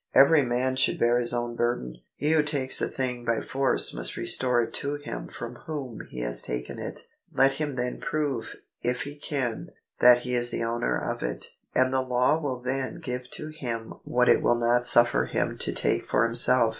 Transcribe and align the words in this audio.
Every 0.15 0.41
man 0.41 0.77
should 0.77 0.97
bear 0.97 1.19
his 1.19 1.31
own 1.31 1.55
burden. 1.55 1.97
He 2.15 2.31
who 2.31 2.41
takes 2.41 2.81
a 2.81 2.87
thing 2.87 3.23
by 3.23 3.39
force 3.41 3.93
must 3.93 4.17
restore 4.17 4.63
it 4.63 4.73
to 4.73 4.95
him 4.95 5.27
from 5.27 5.57
whom 5.67 6.07
he 6.09 6.21
has 6.21 6.41
taken 6.41 6.79
it; 6.79 7.01
let 7.31 7.51
him 7.53 7.75
then 7.75 7.99
prove, 7.99 8.55
if 8.81 9.03
he 9.03 9.15
can, 9.15 9.69
that 9.99 10.21
he 10.23 10.33
is 10.33 10.49
the 10.49 10.63
owner 10.63 10.97
of 10.99 11.21
it; 11.21 11.51
and 11.75 11.93
the 11.93 12.01
law 12.01 12.41
will 12.41 12.63
then 12.63 12.99
give 12.99 13.29
to 13.33 13.49
him 13.49 13.93
what 14.03 14.27
it 14.27 14.41
will 14.41 14.57
not 14.59 14.87
suffer 14.87 15.25
him 15.25 15.55
to 15.59 15.71
take 15.71 16.07
for 16.09 16.25
himself. 16.25 16.69